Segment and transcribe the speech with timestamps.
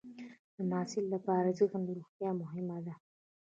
[0.55, 2.93] د محصل لپاره ذهني روغتیا مهمه ده.